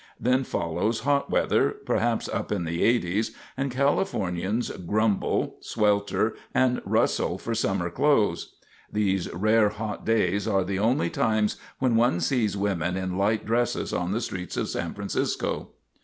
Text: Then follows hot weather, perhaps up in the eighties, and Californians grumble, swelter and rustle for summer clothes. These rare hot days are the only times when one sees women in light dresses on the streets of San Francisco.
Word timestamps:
Then 0.19 0.43
follows 0.43 1.01
hot 1.01 1.29
weather, 1.29 1.75
perhaps 1.85 2.27
up 2.27 2.51
in 2.51 2.63
the 2.63 2.81
eighties, 2.83 3.35
and 3.55 3.69
Californians 3.69 4.71
grumble, 4.71 5.57
swelter 5.61 6.35
and 6.55 6.81
rustle 6.85 7.37
for 7.37 7.53
summer 7.53 7.91
clothes. 7.91 8.55
These 8.91 9.31
rare 9.31 9.69
hot 9.69 10.03
days 10.03 10.47
are 10.47 10.63
the 10.63 10.79
only 10.79 11.11
times 11.11 11.57
when 11.77 11.95
one 11.95 12.19
sees 12.19 12.57
women 12.57 12.97
in 12.97 13.15
light 13.15 13.45
dresses 13.45 13.93
on 13.93 14.11
the 14.11 14.21
streets 14.21 14.57
of 14.57 14.69
San 14.69 14.95
Francisco. 14.95 15.69